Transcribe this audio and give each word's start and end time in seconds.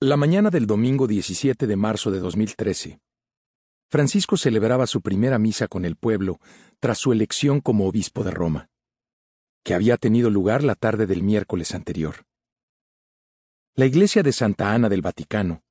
La 0.00 0.18
mañana 0.18 0.50
del 0.50 0.66
domingo 0.66 1.06
17 1.06 1.66
de 1.66 1.74
marzo 1.74 2.10
de 2.10 2.20
2013, 2.20 3.00
Francisco 3.88 4.36
celebraba 4.36 4.86
su 4.86 5.00
primera 5.00 5.38
misa 5.38 5.68
con 5.68 5.86
el 5.86 5.96
pueblo 5.96 6.38
tras 6.80 6.98
su 6.98 7.12
elección 7.12 7.62
como 7.62 7.88
obispo 7.88 8.22
de 8.22 8.30
Roma, 8.30 8.68
que 9.64 9.72
había 9.72 9.96
tenido 9.96 10.28
lugar 10.28 10.62
la 10.62 10.74
tarde 10.74 11.06
del 11.06 11.22
miércoles 11.22 11.74
anterior. 11.74 12.26
La 13.74 13.86
iglesia 13.86 14.22
de 14.22 14.34
Santa 14.34 14.74
Ana 14.74 14.90
del 14.90 15.00
Vaticano, 15.00 15.62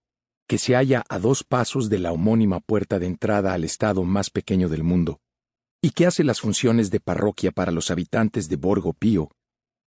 que 0.47 0.57
se 0.57 0.73
halla 0.73 1.03
a 1.07 1.19
dos 1.19 1.43
pasos 1.43 1.87
de 1.91 1.99
la 1.99 2.11
homónima 2.11 2.61
puerta 2.61 2.97
de 2.97 3.05
entrada 3.05 3.53
al 3.53 3.63
estado 3.63 4.03
más 4.05 4.31
pequeño 4.31 4.69
del 4.69 4.81
mundo, 4.81 5.19
y 5.83 5.91
que 5.91 6.07
hace 6.07 6.23
las 6.23 6.41
funciones 6.41 6.89
de 6.89 6.99
parroquia 6.99 7.51
para 7.51 7.71
los 7.71 7.91
habitantes 7.91 8.49
de 8.49 8.55
Borgo 8.55 8.93
Pío, 8.93 9.29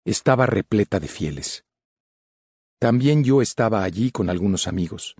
estaba 0.05 0.47
repleta 0.47 1.01
de 1.01 1.09
fieles. 1.09 1.65
También 2.81 3.25
yo 3.25 3.43
estaba 3.43 3.85
allí 3.85 4.11
con 4.11 4.31
algunos 4.31 4.67
amigos. 4.67 5.15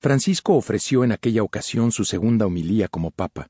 Francisco 0.00 0.54
ofreció 0.54 1.02
en 1.02 1.10
aquella 1.10 1.42
ocasión 1.42 1.90
su 1.90 2.04
segunda 2.04 2.46
homilía 2.46 2.86
como 2.86 3.10
papa, 3.10 3.48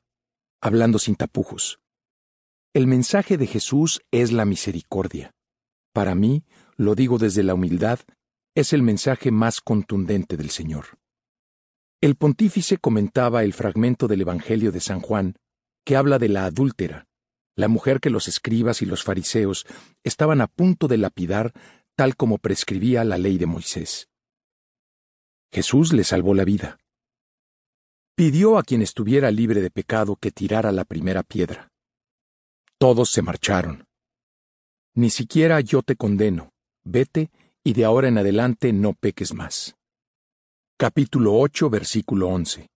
hablando 0.59 0.97
sin 0.97 1.15
tapujos. 1.15 1.79
El 2.73 2.87
mensaje 2.87 3.37
de 3.37 3.45
Jesús 3.45 4.01
es 4.09 4.31
la 4.31 4.45
misericordia. 4.45 5.35
Para 5.93 6.15
mí, 6.15 6.45
lo 6.77 6.95
digo 6.95 7.19
desde 7.19 7.43
la 7.43 7.53
humildad, 7.53 7.99
es 8.55 8.73
el 8.73 8.81
mensaje 8.81 9.29
más 9.29 9.61
contundente 9.61 10.35
del 10.35 10.49
Señor. 10.49 10.97
El 12.01 12.15
pontífice 12.15 12.79
comentaba 12.79 13.43
el 13.43 13.53
fragmento 13.53 14.07
del 14.07 14.21
Evangelio 14.21 14.71
de 14.71 14.79
San 14.79 14.99
Juan, 14.99 15.35
que 15.85 15.95
habla 15.95 16.17
de 16.17 16.29
la 16.29 16.45
adúltera, 16.45 17.05
la 17.55 17.67
mujer 17.67 17.99
que 17.99 18.09
los 18.09 18.27
escribas 18.27 18.81
y 18.81 18.87
los 18.87 19.03
fariseos 19.03 19.67
estaban 20.03 20.41
a 20.41 20.47
punto 20.47 20.87
de 20.87 20.97
lapidar 20.97 21.53
tal 21.95 22.15
como 22.15 22.37
prescribía 22.37 23.03
la 23.03 23.17
ley 23.17 23.37
de 23.37 23.45
Moisés. 23.45 24.09
Jesús 25.51 25.93
le 25.93 26.03
salvó 26.03 26.33
la 26.33 26.45
vida. 26.45 26.77
Pidió 28.15 28.57
a 28.57 28.63
quien 28.63 28.81
estuviera 28.81 29.31
libre 29.31 29.61
de 29.61 29.69
pecado 29.69 30.15
que 30.15 30.31
tirara 30.31 30.71
la 30.71 30.85
primera 30.85 31.23
piedra. 31.23 31.69
Todos 32.77 33.11
se 33.11 33.21
marcharon. 33.21 33.85
Ni 34.95 35.09
siquiera 35.09 35.59
yo 35.61 35.81
te 35.81 35.95
condeno, 35.95 36.51
vete 36.83 37.29
y 37.63 37.73
de 37.73 37.85
ahora 37.85 38.07
en 38.07 38.17
adelante 38.17 38.73
no 38.73 38.93
peques 38.93 39.33
más. 39.33 39.75
Capítulo 40.77 41.35
8, 41.35 41.69
versículo 41.69 42.27
11. 42.29 42.67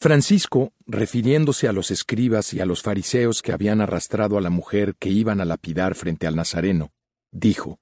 Francisco, 0.00 0.72
refiriéndose 0.86 1.66
a 1.66 1.72
los 1.72 1.90
escribas 1.90 2.54
y 2.54 2.60
a 2.60 2.66
los 2.66 2.82
fariseos 2.82 3.42
que 3.42 3.52
habían 3.52 3.80
arrastrado 3.80 4.38
a 4.38 4.40
la 4.40 4.50
mujer 4.50 4.94
que 4.96 5.08
iban 5.08 5.40
a 5.40 5.44
lapidar 5.44 5.94
frente 5.94 6.26
al 6.26 6.36
Nazareno, 6.36 6.90
dijo, 7.30 7.78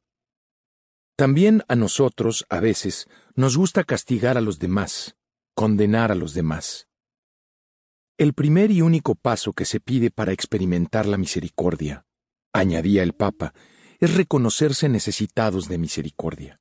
También 1.16 1.62
a 1.68 1.76
nosotros, 1.76 2.46
a 2.48 2.60
veces, 2.60 3.08
nos 3.34 3.56
gusta 3.56 3.84
castigar 3.84 4.36
a 4.36 4.40
los 4.40 4.58
demás, 4.58 5.16
condenar 5.54 6.12
a 6.12 6.14
los 6.14 6.34
demás. 6.34 6.88
El 8.18 8.32
primer 8.32 8.70
y 8.70 8.80
único 8.80 9.14
paso 9.14 9.52
que 9.52 9.64
se 9.64 9.78
pide 9.80 10.10
para 10.10 10.32
experimentar 10.32 11.06
la 11.06 11.18
misericordia, 11.18 12.06
añadía 12.52 13.02
el 13.02 13.12
Papa, 13.12 13.52
es 14.00 14.14
reconocerse 14.14 14.88
necesitados 14.88 15.68
de 15.68 15.78
misericordia. 15.78 16.60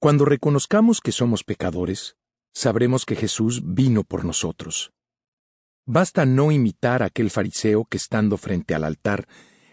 Cuando 0.00 0.24
reconozcamos 0.24 1.00
que 1.00 1.12
somos 1.12 1.42
pecadores, 1.42 2.16
sabremos 2.52 3.04
que 3.04 3.16
Jesús 3.16 3.62
vino 3.64 4.04
por 4.04 4.24
nosotros. 4.24 4.92
Basta 5.86 6.26
no 6.26 6.52
imitar 6.52 7.02
a 7.02 7.06
aquel 7.06 7.30
fariseo 7.30 7.84
que 7.84 7.96
estando 7.96 8.36
frente 8.36 8.74
al 8.74 8.84
altar 8.84 9.26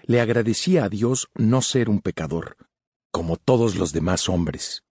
le 0.07 0.21
agradecía 0.21 0.83
a 0.85 0.89
Dios 0.89 1.29
no 1.33 1.61
ser 1.61 1.89
un 1.89 1.99
pecador, 1.99 2.57
como 3.11 3.37
todos 3.37 3.75
los 3.75 3.91
demás 3.91 4.29
hombres. 4.29 4.83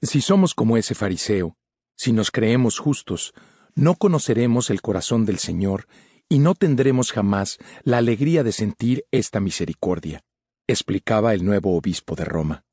Si 0.00 0.20
somos 0.20 0.54
como 0.54 0.76
ese 0.76 0.94
fariseo, 0.94 1.56
si 1.96 2.12
nos 2.12 2.30
creemos 2.30 2.78
justos, 2.78 3.34
no 3.74 3.94
conoceremos 3.94 4.70
el 4.70 4.80
corazón 4.80 5.24
del 5.24 5.38
Señor 5.38 5.86
y 6.28 6.38
no 6.38 6.54
tendremos 6.54 7.12
jamás 7.12 7.58
la 7.84 7.98
alegría 7.98 8.42
de 8.42 8.52
sentir 8.52 9.04
esta 9.10 9.38
misericordia, 9.38 10.24
explicaba 10.66 11.34
el 11.34 11.44
nuevo 11.44 11.76
obispo 11.76 12.14
de 12.14 12.24
Roma. 12.24 12.64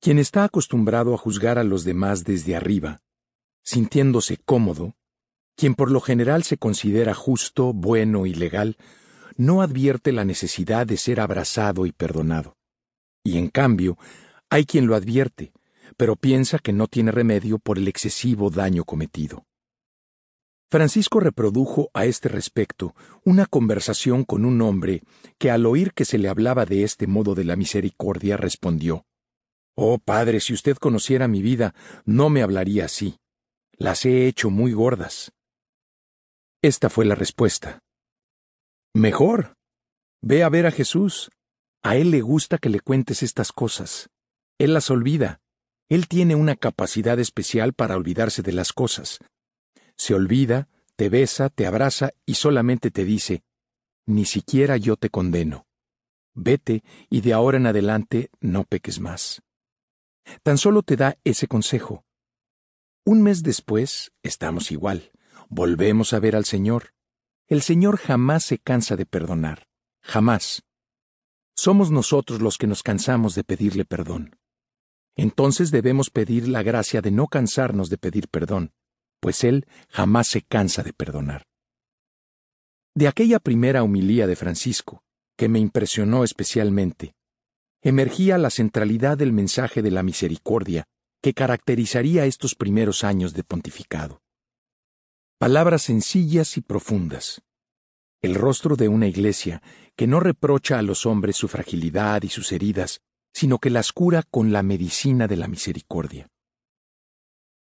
Quien 0.00 0.18
está 0.18 0.44
acostumbrado 0.44 1.14
a 1.14 1.18
juzgar 1.18 1.58
a 1.58 1.64
los 1.64 1.84
demás 1.84 2.24
desde 2.24 2.56
arriba, 2.56 3.02
sintiéndose 3.62 4.38
cómodo, 4.38 4.96
quien 5.56 5.74
por 5.74 5.90
lo 5.90 6.00
general 6.00 6.42
se 6.42 6.56
considera 6.56 7.14
justo, 7.14 7.72
bueno 7.72 8.26
y 8.26 8.34
legal, 8.34 8.76
no 9.36 9.62
advierte 9.62 10.12
la 10.12 10.24
necesidad 10.24 10.86
de 10.86 10.96
ser 10.96 11.20
abrazado 11.20 11.86
y 11.86 11.92
perdonado. 11.92 12.56
Y 13.22 13.38
en 13.38 13.48
cambio, 13.48 13.98
hay 14.50 14.66
quien 14.66 14.86
lo 14.86 14.94
advierte, 14.94 15.52
pero 15.96 16.16
piensa 16.16 16.58
que 16.58 16.72
no 16.72 16.86
tiene 16.86 17.10
remedio 17.10 17.58
por 17.58 17.78
el 17.78 17.88
excesivo 17.88 18.50
daño 18.50 18.84
cometido. 18.84 19.46
Francisco 20.70 21.20
reprodujo 21.20 21.90
a 21.94 22.04
este 22.04 22.28
respecto 22.28 22.94
una 23.24 23.46
conversación 23.46 24.24
con 24.24 24.44
un 24.44 24.60
hombre 24.60 25.02
que 25.38 25.50
al 25.50 25.66
oír 25.66 25.92
que 25.92 26.04
se 26.04 26.18
le 26.18 26.28
hablaba 26.28 26.66
de 26.66 26.82
este 26.82 27.06
modo 27.06 27.34
de 27.34 27.44
la 27.44 27.54
misericordia 27.56 28.36
respondió 28.36 29.06
Oh, 29.76 29.98
padre, 29.98 30.40
si 30.40 30.52
usted 30.52 30.76
conociera 30.76 31.26
mi 31.26 31.42
vida, 31.42 31.74
no 32.04 32.30
me 32.30 32.42
hablaría 32.42 32.84
así. 32.84 33.18
Las 33.72 34.04
he 34.04 34.28
hecho 34.28 34.50
muy 34.50 34.72
gordas. 34.72 35.32
Esta 36.62 36.88
fue 36.88 37.04
la 37.04 37.16
respuesta. 37.16 37.83
Mejor. 38.96 39.56
Ve 40.22 40.44
a 40.44 40.48
ver 40.48 40.66
a 40.66 40.70
Jesús. 40.70 41.32
A 41.82 41.96
Él 41.96 42.12
le 42.12 42.20
gusta 42.20 42.58
que 42.58 42.68
le 42.68 42.78
cuentes 42.78 43.24
estas 43.24 43.50
cosas. 43.50 44.08
Él 44.56 44.72
las 44.72 44.88
olvida. 44.88 45.40
Él 45.88 46.06
tiene 46.06 46.36
una 46.36 46.54
capacidad 46.54 47.18
especial 47.18 47.72
para 47.72 47.96
olvidarse 47.96 48.40
de 48.42 48.52
las 48.52 48.72
cosas. 48.72 49.18
Se 49.96 50.14
olvida, 50.14 50.68
te 50.94 51.08
besa, 51.08 51.48
te 51.48 51.66
abraza 51.66 52.12
y 52.24 52.34
solamente 52.34 52.92
te 52.92 53.04
dice, 53.04 53.42
ni 54.06 54.26
siquiera 54.26 54.76
yo 54.76 54.96
te 54.96 55.10
condeno. 55.10 55.66
Vete 56.32 56.84
y 57.10 57.20
de 57.20 57.32
ahora 57.32 57.56
en 57.56 57.66
adelante 57.66 58.30
no 58.40 58.62
peques 58.62 59.00
más. 59.00 59.42
Tan 60.44 60.56
solo 60.56 60.82
te 60.82 60.94
da 60.94 61.18
ese 61.24 61.48
consejo. 61.48 62.04
Un 63.04 63.24
mes 63.24 63.42
después 63.42 64.12
estamos 64.22 64.70
igual. 64.70 65.10
Volvemos 65.48 66.12
a 66.12 66.20
ver 66.20 66.36
al 66.36 66.44
Señor. 66.44 66.93
El 67.46 67.60
Señor 67.60 67.98
jamás 67.98 68.44
se 68.44 68.58
cansa 68.58 68.96
de 68.96 69.04
perdonar, 69.04 69.66
jamás. 70.02 70.62
Somos 71.54 71.90
nosotros 71.90 72.40
los 72.40 72.56
que 72.56 72.66
nos 72.66 72.82
cansamos 72.82 73.34
de 73.34 73.44
pedirle 73.44 73.84
perdón. 73.84 74.36
Entonces 75.14 75.70
debemos 75.70 76.08
pedir 76.08 76.48
la 76.48 76.62
gracia 76.62 77.02
de 77.02 77.10
no 77.10 77.26
cansarnos 77.26 77.90
de 77.90 77.98
pedir 77.98 78.28
perdón, 78.28 78.72
pues 79.20 79.44
Él 79.44 79.66
jamás 79.90 80.28
se 80.28 80.40
cansa 80.40 80.82
de 80.82 80.94
perdonar. 80.94 81.44
De 82.94 83.08
aquella 83.08 83.38
primera 83.40 83.82
humilía 83.82 84.26
de 84.26 84.36
Francisco, 84.36 85.02
que 85.36 85.48
me 85.50 85.58
impresionó 85.58 86.24
especialmente, 86.24 87.14
emergía 87.82 88.38
la 88.38 88.48
centralidad 88.48 89.18
del 89.18 89.32
mensaje 89.32 89.82
de 89.82 89.90
la 89.90 90.02
misericordia 90.02 90.84
que 91.20 91.34
caracterizaría 91.34 92.24
estos 92.24 92.54
primeros 92.54 93.04
años 93.04 93.34
de 93.34 93.44
pontificado. 93.44 94.23
Palabras 95.44 95.82
sencillas 95.82 96.56
y 96.56 96.62
profundas. 96.62 97.42
El 98.22 98.34
rostro 98.34 98.76
de 98.76 98.88
una 98.88 99.08
iglesia 99.08 99.60
que 99.94 100.06
no 100.06 100.18
reprocha 100.18 100.78
a 100.78 100.82
los 100.82 101.04
hombres 101.04 101.36
su 101.36 101.48
fragilidad 101.48 102.22
y 102.22 102.30
sus 102.30 102.50
heridas, 102.50 103.02
sino 103.34 103.58
que 103.58 103.68
las 103.68 103.92
cura 103.92 104.22
con 104.22 104.52
la 104.52 104.62
medicina 104.62 105.28
de 105.28 105.36
la 105.36 105.46
misericordia. 105.46 106.28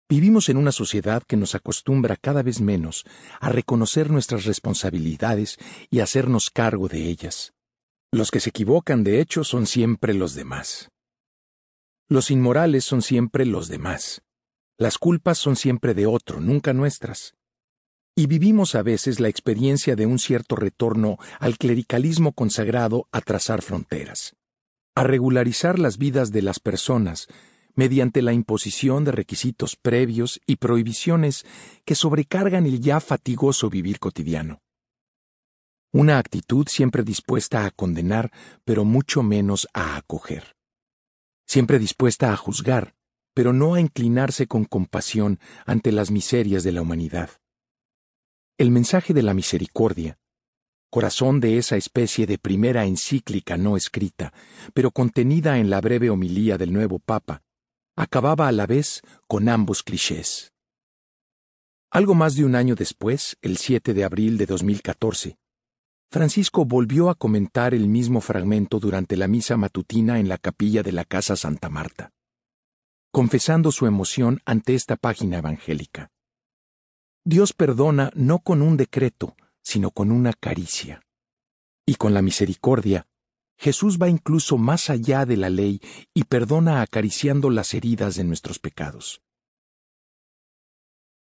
Vivimos 0.09 0.49
en 0.51 0.57
una 0.57 0.71
sociedad 0.71 1.25
que 1.25 1.37
nos 1.37 1.57
acostumbra 1.57 2.15
cada 2.15 2.45
vez 2.45 2.61
menos 2.61 3.05
a 3.41 3.49
reconocer 3.49 4.09
nuestras 4.09 4.45
responsabilidades 4.45 5.59
y 5.91 5.99
hacernos 5.99 6.51
cargo 6.51 6.87
de 6.87 7.09
ellas. 7.09 7.55
Los 8.13 8.31
que 8.31 8.39
se 8.39 8.51
equivocan, 8.51 9.03
de 9.03 9.21
hecho, 9.21 9.43
son 9.43 9.67
siempre 9.67 10.15
los 10.15 10.35
demás. 10.35 10.91
Los 12.09 12.31
inmorales 12.31 12.85
son 12.85 13.03
siempre 13.03 13.45
los 13.45 13.67
demás. 13.67 14.23
Las 14.79 14.97
culpas 14.97 15.39
son 15.39 15.57
siempre 15.57 15.93
de 15.95 16.07
otro, 16.07 16.39
nunca 16.39 16.73
nuestras. 16.73 17.35
Y 18.17 18.29
vivimos 18.29 18.77
a 18.77 18.83
veces 18.83 19.19
la 19.19 19.29
experiencia 19.29 19.97
de 19.97 20.07
un 20.07 20.21
cierto 20.21 20.55
retorno 20.55 21.19
al 21.41 21.59
clericalismo 21.59 22.33
consagrado 22.33 23.09
a 23.11 23.21
trazar 23.21 23.61
fronteras, 23.61 24.37
a 24.95 25.03
regularizar 25.03 25.81
las 25.81 25.99
vidas 25.99 26.31
de 26.31 26.43
las 26.43 26.61
personas 26.61 27.27
mediante 27.75 28.23
la 28.23 28.33
imposición 28.33 29.03
de 29.03 29.11
requisitos 29.11 29.75
previos 29.75 30.41
y 30.47 30.57
prohibiciones 30.57 31.45
que 31.85 31.97
sobrecargan 31.97 32.67
el 32.67 32.81
ya 32.81 33.01
fatigoso 33.01 33.69
vivir 33.69 33.99
cotidiano. 33.99 34.61
Una 35.93 36.19
actitud 36.19 36.69
siempre 36.69 37.03
dispuesta 37.03 37.67
a 37.67 37.73
condenar, 37.73 38.31
pero 38.65 38.85
mucho 38.85 39.25
menos 39.25 39.67
a 39.75 39.97
acoger. 39.97 40.55
Siempre 41.49 41.81
dispuesta 41.81 42.33
a 42.33 42.37
juzgar, 42.37 42.95
pero 43.35 43.53
no 43.53 43.75
a 43.75 43.81
inclinarse 43.81 44.47
con 44.47 44.67
compasión 44.67 45.41
ante 45.67 45.91
las 45.91 46.13
miserias 46.13 46.63
de 46.63 46.71
la 46.71 46.83
humanidad 46.83 47.31
el 48.57 48.71
mensaje 48.71 49.13
de 49.13 49.23
la 49.23 49.35
misericordia, 49.35 50.17
corazón 50.89 51.41
de 51.41 51.59
esa 51.59 51.77
especie 51.77 52.25
de 52.25 52.39
primera 52.39 52.85
encíclica 52.85 53.57
no 53.57 53.77
escrita, 53.77 54.33
pero 54.73 54.93
contenida 54.93 55.59
en 55.59 55.71
la 55.71 55.81
breve 55.81 56.09
homilía 56.09 56.57
del 56.57 56.73
nuevo 56.73 57.01
Papa, 57.01 57.43
acababa 57.97 58.47
a 58.47 58.53
la 58.53 58.67
vez 58.67 59.03
con 59.27 59.49
ambos 59.49 59.83
clichés. 59.83 60.53
Algo 61.91 62.15
más 62.15 62.37
de 62.37 62.45
un 62.45 62.55
año 62.55 62.77
después, 62.77 63.37
el 63.43 63.57
7 63.57 63.93
de 63.93 64.05
abril 64.05 64.39
de 64.39 64.47
2014, 64.47 65.37
Francisco 66.09 66.65
volvió 66.65 67.11
a 67.11 67.17
comentar 67.17 67.75
el 67.75 67.89
mismo 67.89 68.21
fragmento 68.21 68.79
durante 68.79 69.17
la 69.17 69.27
misa 69.27 69.57
matutina 69.57 70.21
en 70.21 70.29
la 70.29 70.39
capilla 70.39 70.85
de 70.85 70.93
la 70.93 71.05
Casa 71.05 71.35
Santa 71.35 71.71
Marta, 71.71 72.13
confesando 73.11 73.73
su 73.73 73.87
emoción 73.87 74.41
ante 74.45 74.77
esta 74.77 74.95
página 74.97 75.39
evangélica. 75.39 76.14
Dios 77.27 77.55
perdona 77.55 78.11
no 78.15 78.41
con 78.41 78.61
un 78.61 78.77
decreto, 78.77 79.35
sino 79.63 79.91
con 79.93 80.13
una 80.13 80.35
caricia. 80.35 81.01
Y 81.87 81.95
con 81.95 82.13
la 82.13 82.21
misericordia, 82.21 83.07
Jesús 83.57 83.99
va 84.01 84.11
incluso 84.11 84.59
más 84.59 84.91
allá 84.91 85.25
de 85.25 85.39
la 85.39 85.49
ley 85.49 85.81
y 86.13 86.25
perdona 86.25 86.83
acariciando 86.83 87.49
las 87.49 87.73
heridas 87.73 88.17
de 88.17 88.25
nuestros 88.25 88.59
pecados. 88.59 89.24